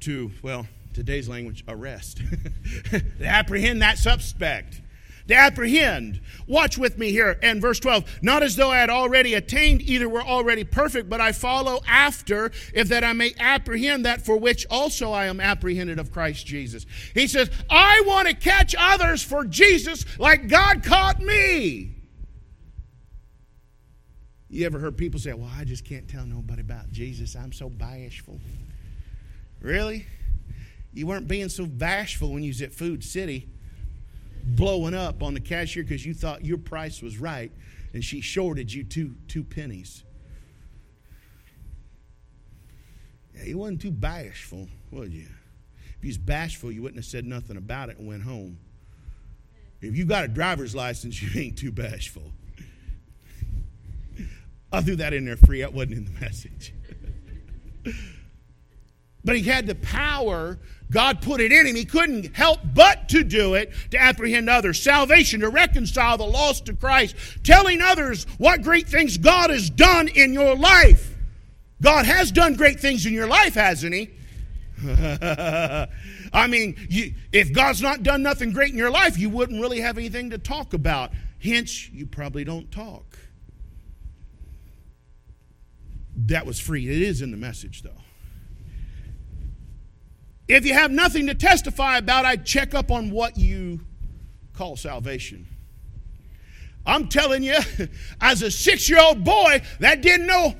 [0.00, 2.18] to, well, today's language, arrest.
[2.90, 4.80] to apprehend that suspect.
[5.28, 6.20] To apprehend.
[6.46, 8.20] Watch with me here and verse 12.
[8.22, 12.52] Not as though I had already attained, either were already perfect, but I follow after,
[12.72, 16.86] if that I may apprehend that for which also I am apprehended of Christ Jesus.
[17.12, 21.96] He says, I want to catch others for Jesus like God caught me.
[24.48, 27.34] You ever heard people say, Well, I just can't tell nobody about Jesus.
[27.34, 28.38] I'm so bashful.
[29.60, 30.06] Really?
[30.92, 33.48] You weren't being so bashful when you was at Food City,
[34.46, 37.52] blowing up on the cashier because you thought your price was right
[37.92, 40.04] and she shorted you two, two pennies.
[43.34, 45.28] Yeah, you wasn't too bashful, was you?
[45.98, 48.58] If you was bashful, you wouldn't have said nothing about it and went home.
[49.80, 52.32] If you got a driver's license, you ain't too bashful.
[54.72, 55.60] I threw that in there free.
[55.60, 56.72] That wasn't in the message.
[59.26, 60.58] but he had the power
[60.90, 61.74] God put it in him.
[61.74, 64.80] He couldn't help but to do it to apprehend others.
[64.80, 70.08] Salvation, to reconcile the lost to Christ, telling others what great things God has done
[70.08, 71.16] in your life.
[71.82, 74.10] God has done great things in your life, hasn't He?
[76.32, 79.80] I mean, you, if God's not done nothing great in your life, you wouldn't really
[79.80, 81.10] have anything to talk about.
[81.42, 83.18] Hence, you probably don't talk.
[86.26, 86.88] That was free.
[86.88, 88.05] It is in the message, though.
[90.48, 93.80] If you have nothing to testify about, I'd check up on what you
[94.52, 95.46] call salvation.
[96.86, 97.58] I'm telling you,
[98.20, 100.54] as a six year old boy that didn't know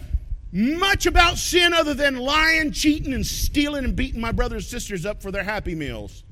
[0.53, 5.07] much about sin other than lying, cheating, and stealing and beating my brothers and sisters
[5.07, 6.25] up for their happy meals.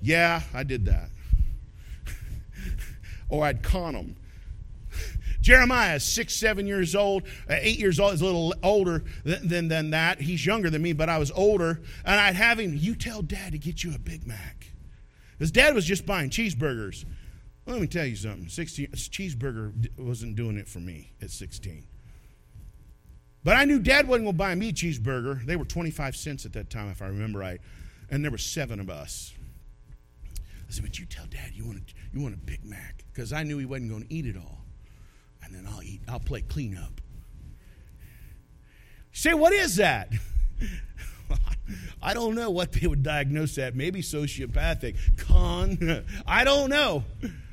[0.00, 1.08] Yeah, I did that.
[3.28, 4.16] or I'd con them.
[5.44, 9.68] Jeremiah is six, seven years old, uh, eight years old, is a little older than,
[9.68, 10.18] than, that.
[10.18, 11.82] He's younger than me, but I was older.
[12.02, 14.72] And I'd have him, you tell dad to get you a Big Mac.
[15.38, 17.04] His dad was just buying cheeseburgers.
[17.66, 18.48] Let me tell you something.
[18.48, 21.84] 16, cheeseburger wasn't doing it for me at 16.
[23.44, 25.44] But I knew dad wasn't going to buy me a cheeseburger.
[25.44, 27.60] They were 25 cents at that time, if I remember right.
[28.10, 29.34] And there were seven of us.
[30.38, 33.04] I said, but you tell dad you want a, you want a Big Mac.
[33.12, 34.63] Because I knew he wasn't going to eat it all
[35.44, 37.00] and then I'll eat, I'll play cleanup.
[39.12, 40.10] Say, what is that?
[42.02, 43.74] I don't know what they would diagnose that.
[43.74, 44.96] Maybe sociopathic.
[45.16, 46.04] Con.
[46.26, 47.04] I don't know.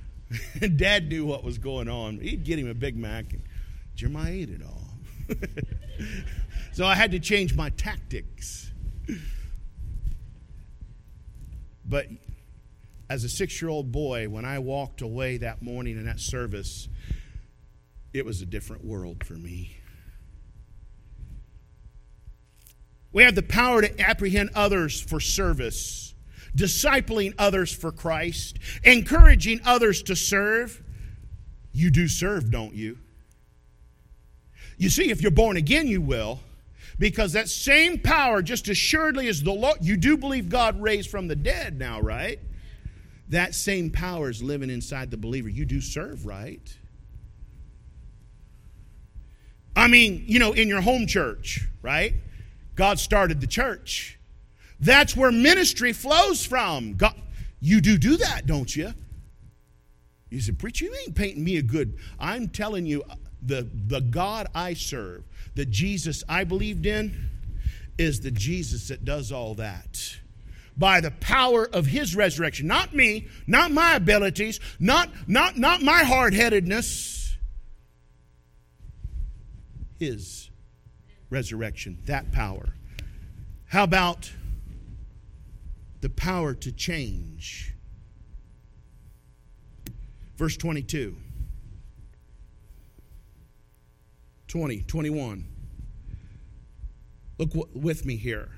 [0.76, 2.20] Dad knew what was going on.
[2.20, 3.32] He'd get him a Big Mac.
[3.32, 3.44] And
[3.96, 5.38] Jeremiah ate it all.
[6.74, 8.72] so I had to change my tactics.
[11.86, 12.08] But
[13.10, 16.88] as a six year old boy, when I walked away that morning in that service,
[18.14, 19.78] it was a different world for me.
[23.14, 26.14] We have the power to apprehend others for service,
[26.56, 30.82] discipling others for Christ, encouraging others to serve.
[31.74, 32.98] You do serve, don't you?
[34.78, 36.40] You see, if you're born again, you will.
[37.00, 41.28] Because that same power, just assuredly as the Lord, you do believe God raised from
[41.28, 42.40] the dead now, right?
[43.30, 45.50] That same power is living inside the believer.
[45.50, 46.62] You do serve, right?
[49.76, 52.14] I mean, you know, in your home church, right?
[52.76, 54.20] God started the church.
[54.80, 56.96] That's where ministry flows from.
[56.96, 57.16] God,
[57.60, 58.94] you do do that, don't you?
[60.30, 61.98] You said, Preacher, you ain't painting me a good.
[62.20, 65.24] I'm telling you, uh, the, the God I serve,
[65.56, 67.30] the Jesus I believed in,
[67.98, 70.18] is the Jesus that does all that.
[70.78, 72.66] By the power of his resurrection.
[72.66, 77.21] Not me, not my abilities, not, not, not my hard headedness.
[80.02, 80.50] His
[81.30, 82.74] resurrection, that power.
[83.68, 84.32] How about
[86.02, 87.76] the power to change?
[90.38, 91.16] Verse 22.
[94.48, 95.48] 20, 21.
[97.38, 98.50] Look with me here.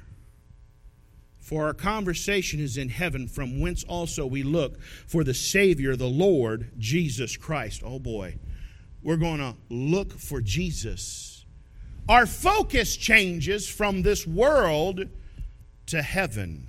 [1.39, 6.07] For our conversation is in heaven, from whence also we look for the Savior, the
[6.07, 7.81] Lord, Jesus Christ.
[7.83, 8.37] Oh boy,
[9.01, 11.32] we're going to look for Jesus.
[12.09, 15.05] Our focus changes from this world
[15.87, 16.67] to heaven.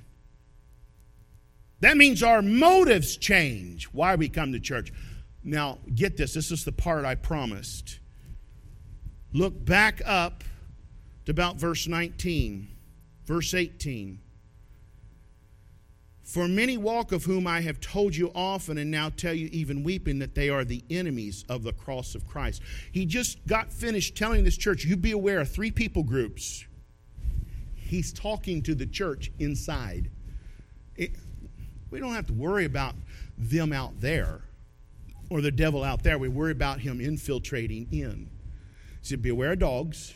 [1.81, 3.87] That means our motives change.
[3.87, 4.93] Why we come to church.
[5.43, 6.35] Now, get this.
[6.35, 7.99] This is the part I promised.
[9.33, 10.45] Look back up
[11.27, 12.69] to about verse 19,
[13.27, 14.21] verse 18.
[16.25, 19.85] For many walk of whom I have told you often and now tell you even
[19.85, 22.63] weeping that they are the enemies of the cross of Christ.
[22.91, 26.65] He just got finished telling this church, you be aware of three people groups.
[27.75, 30.11] He's talking to the church inside.
[30.97, 31.11] It,
[31.91, 32.95] we don't have to worry about
[33.37, 34.41] them out there
[35.29, 36.17] or the devil out there.
[36.17, 38.31] We worry about him infiltrating in.
[39.03, 40.15] So be aware of dogs.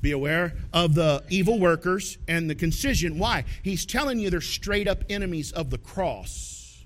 [0.00, 3.18] Be aware of the evil workers and the concision.
[3.18, 3.44] Why?
[3.62, 6.84] He's telling you they're straight up enemies of the cross.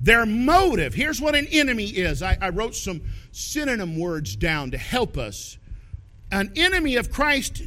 [0.00, 2.22] Their motive, here's what an enemy is.
[2.22, 5.58] I, I wrote some synonym words down to help us.
[6.30, 7.62] An enemy of Christ,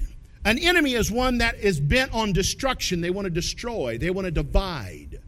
[0.45, 3.01] an enemy is one that is bent on destruction.
[3.01, 5.19] They want to destroy, they want to divide.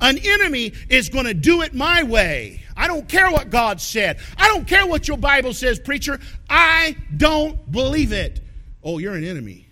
[0.00, 2.62] An enemy is going to do it my way.
[2.74, 4.18] I don't care what God said.
[4.38, 6.18] I don't care what your Bible says, preacher.
[6.48, 8.40] I don't believe it.
[8.86, 9.66] Oh, you're an enemy.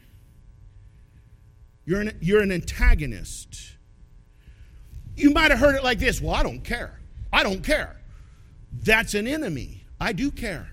[1.84, 3.76] You're an, you're an antagonist.
[5.14, 6.98] You might have heard it like this Well, I don't care.
[7.32, 7.96] I don't care.
[8.82, 9.84] That's an enemy.
[10.00, 10.68] I do care.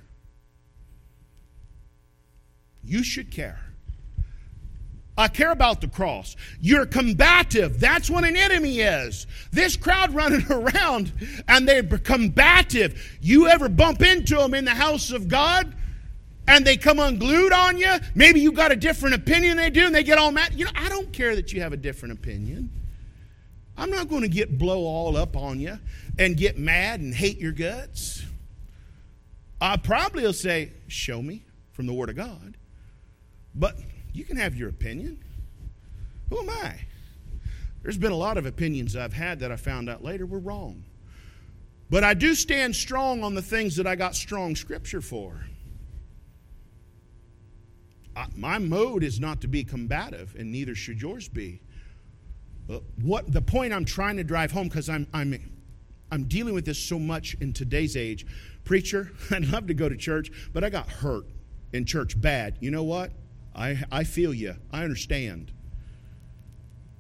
[2.83, 3.59] You should care.
[5.15, 6.35] I care about the cross.
[6.59, 7.79] You're combative.
[7.79, 9.27] That's what an enemy is.
[9.51, 11.13] This crowd running around
[11.47, 13.19] and they're combative.
[13.21, 15.75] You ever bump into them in the house of God
[16.47, 17.95] and they come unglued on you?
[18.15, 20.53] Maybe you got a different opinion they do and they get all mad.
[20.53, 22.69] You know, I don't care that you have a different opinion.
[23.77, 25.79] I'm not going to get blow all up on you
[26.19, 28.23] and get mad and hate your guts.
[29.59, 32.57] I probably will say, Show me from the Word of God.
[33.55, 33.77] But
[34.13, 35.23] you can have your opinion.
[36.29, 36.79] Who am I?
[37.83, 40.83] There's been a lot of opinions I've had that I found out later were wrong.
[41.89, 45.45] But I do stand strong on the things that I got strong scripture for.
[48.35, 51.61] My mode is not to be combative, and neither should yours be.
[52.67, 55.51] But what the point I'm trying to drive home, because I'm, I'm,
[56.11, 58.25] I'm dealing with this so much in today's age.
[58.63, 61.25] Preacher, I'd love to go to church, but I got hurt
[61.73, 62.57] in church bad.
[62.59, 63.11] You know what?
[63.55, 64.55] I, I feel you.
[64.71, 65.51] I understand.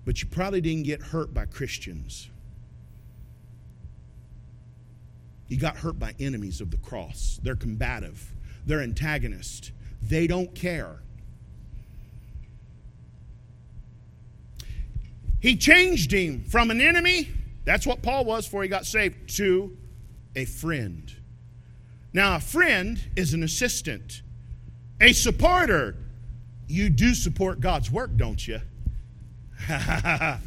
[0.05, 2.29] But you probably didn't get hurt by Christians.
[5.47, 7.39] You got hurt by enemies of the cross.
[7.43, 8.33] They're combative,
[8.65, 9.71] they're antagonists.
[10.01, 11.01] They don't care.
[15.41, 17.29] He changed him from an enemy,
[17.65, 19.75] that's what Paul was before he got saved, to
[20.35, 21.13] a friend.
[22.13, 24.21] Now, a friend is an assistant,
[24.99, 25.95] a supporter,
[26.67, 28.61] you do support God's work, don't you?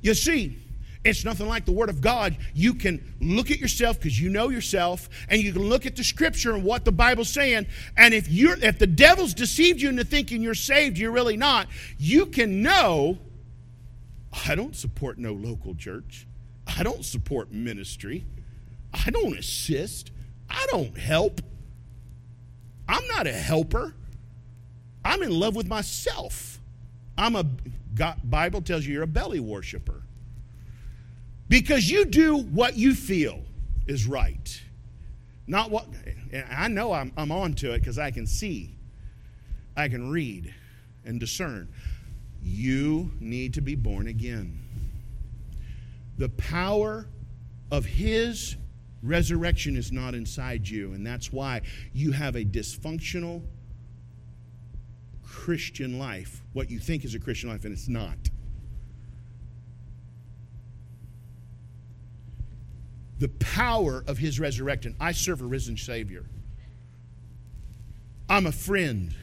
[0.00, 0.58] you see,
[1.04, 2.36] it's nothing like the Word of God.
[2.54, 6.04] You can look at yourself because you know yourself, and you can look at the
[6.04, 7.66] Scripture and what the Bible's saying.
[7.96, 11.68] And if you're if the devil's deceived you into thinking you're saved, you're really not.
[11.98, 13.18] You can know.
[14.46, 16.26] I don't support no local church.
[16.66, 18.26] I don't support ministry.
[18.92, 20.10] I don't assist.
[20.48, 21.40] I don't help.
[22.88, 23.94] I'm not a helper.
[25.04, 26.60] I'm in love with myself.
[27.16, 27.46] I'm a
[27.94, 30.02] God, Bible tells you you're a belly worshiper.
[31.48, 33.42] Because you do what you feel
[33.86, 34.62] is right.
[35.46, 35.86] Not what
[36.50, 38.74] I know I'm, I'm on to it because I can see,
[39.76, 40.54] I can read
[41.04, 41.68] and discern.
[42.44, 44.60] You need to be born again.
[46.18, 47.06] The power
[47.72, 48.56] of His
[49.02, 53.42] resurrection is not inside you, and that's why you have a dysfunctional
[55.24, 58.18] Christian life, what you think is a Christian life, and it's not.
[63.18, 64.94] the power of his resurrection.
[65.00, 66.26] I serve a risen Savior.
[68.28, 69.14] I'm a friend.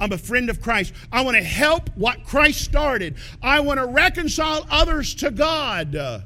[0.00, 0.94] I'm a friend of Christ.
[1.12, 3.16] I want to help what Christ started.
[3.42, 6.24] I want to reconcile others to God.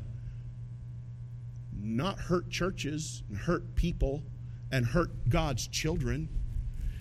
[1.76, 4.22] Not hurt churches and hurt people
[4.70, 6.28] and hurt God's children.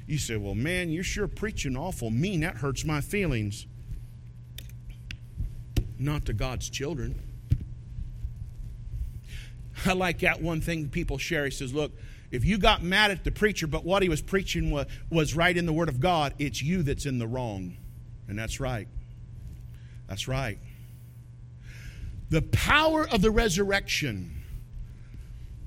[0.07, 2.41] You say, well, man, you're sure preaching awful mean.
[2.41, 3.67] That hurts my feelings.
[5.97, 7.21] Not to God's children.
[9.86, 11.45] I like that one thing people share.
[11.45, 11.91] He says, look,
[12.34, 15.55] if you got mad at the preacher, but what he was preaching was, was right
[15.55, 17.77] in the Word of God, it's you that's in the wrong.
[18.27, 18.88] And that's right.
[20.09, 20.57] That's right.
[22.31, 24.41] The power of the resurrection.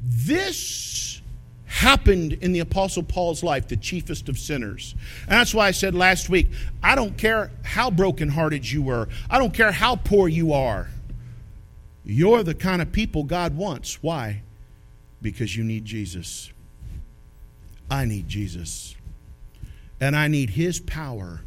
[0.02, 1.22] This
[1.66, 4.96] happened in the Apostle Paul's life, the chiefest of sinners.
[5.22, 6.48] And that's why I said last week
[6.82, 10.88] I don't care how brokenhearted you were, I don't care how poor you are.
[12.04, 14.02] You're the kind of people God wants.
[14.02, 14.42] Why?
[15.22, 16.50] Because you need Jesus.
[17.91, 18.95] I need Jesus.
[20.01, 21.41] And I need His power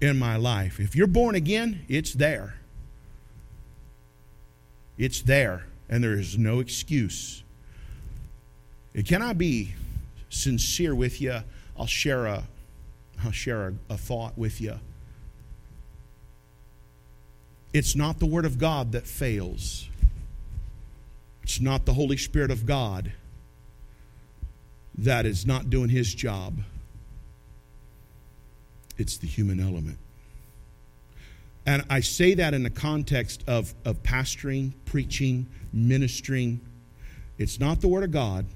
[0.00, 0.80] in my life.
[0.80, 2.54] If you're born again, it's there.
[4.98, 7.42] It's there, and there is no excuse.
[9.06, 9.74] Can I be
[10.28, 11.38] sincere with you?
[11.78, 12.44] I'll share a,
[13.24, 14.78] I'll share a, a thought with you.
[17.72, 19.88] It's not the Word of God that fails.
[21.42, 23.12] It's not the Holy Spirit of God
[24.98, 26.58] that is not doing His job.
[28.98, 29.98] It's the human element.
[31.64, 36.60] And I say that in the context of, of pastoring, preaching, ministering.
[37.38, 38.46] It's not the Word of God,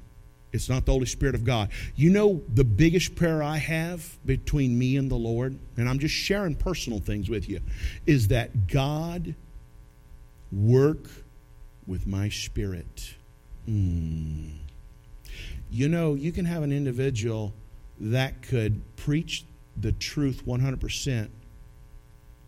[0.53, 1.71] it's not the Holy Spirit of God.
[1.95, 6.15] You know, the biggest prayer I have between me and the Lord, and I'm just
[6.15, 7.61] sharing personal things with you,
[8.07, 9.35] is that God
[10.53, 11.11] work
[11.87, 13.15] with my spirit.
[13.69, 14.16] Mm.
[15.77, 17.53] You know, you can have an individual
[18.01, 19.45] that could preach
[19.77, 21.29] the truth 100%,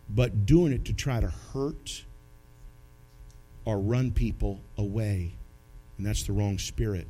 [0.09, 2.05] but doing it to try to hurt
[3.65, 5.35] or run people away.
[5.99, 7.07] And that's the wrong spirit.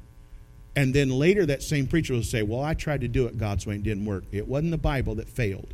[0.76, 3.66] And then later, that same preacher will say, Well, I tried to do it God's
[3.66, 4.26] way and didn't work.
[4.34, 5.74] It wasn't the Bible that failed,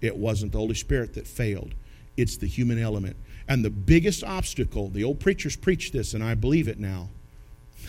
[0.00, 1.76] it wasn't the Holy Spirit that failed.
[2.16, 3.18] It's the human element.
[3.46, 7.10] And the biggest obstacle, the old preachers preach this, and I believe it now.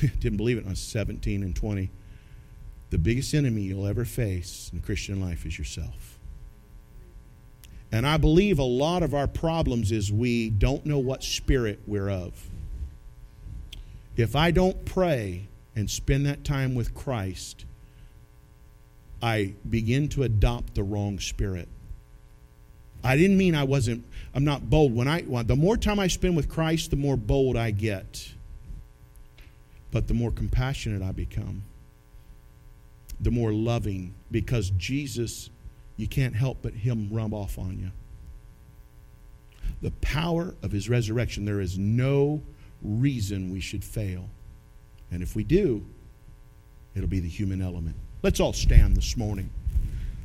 [0.19, 1.89] didn't believe it when I was 17 and 20.
[2.89, 6.17] The biggest enemy you'll ever face in Christian life is yourself.
[7.91, 12.09] And I believe a lot of our problems is we don't know what spirit we're
[12.09, 12.49] of.
[14.15, 17.65] If I don't pray and spend that time with Christ,
[19.21, 21.69] I begin to adopt the wrong spirit.
[23.03, 24.93] I didn't mean I wasn't, I'm not bold.
[24.93, 28.33] When I, the more time I spend with Christ, the more bold I get.
[29.91, 31.63] But the more compassionate I become,
[33.19, 35.49] the more loving, because Jesus,
[35.95, 37.91] you can't help but Him rub off on you.
[39.81, 42.41] The power of His resurrection, there is no
[42.81, 44.29] reason we should fail.
[45.11, 45.85] And if we do,
[46.95, 47.95] it'll be the human element.
[48.23, 49.49] Let's all stand this morning.